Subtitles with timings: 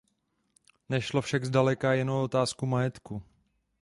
[0.89, 3.23] Nešlo však zdaleka jen o otázku majetku.